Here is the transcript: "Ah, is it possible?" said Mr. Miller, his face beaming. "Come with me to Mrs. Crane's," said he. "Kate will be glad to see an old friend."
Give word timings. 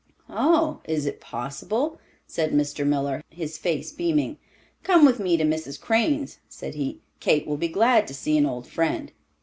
"Ah, 0.29 0.79
is 0.85 1.05
it 1.05 1.21
possible?" 1.21 1.99
said 2.25 2.53
Mr. 2.53 2.87
Miller, 2.87 3.23
his 3.29 3.59
face 3.59 3.91
beaming. 3.91 4.39
"Come 4.81 5.05
with 5.05 5.19
me 5.19 5.37
to 5.37 5.43
Mrs. 5.43 5.79
Crane's," 5.79 6.39
said 6.49 6.73
he. 6.73 7.01
"Kate 7.19 7.45
will 7.45 7.55
be 7.57 7.67
glad 7.67 8.07
to 8.07 8.15
see 8.15 8.35
an 8.35 8.47
old 8.47 8.65
friend." 8.65 9.11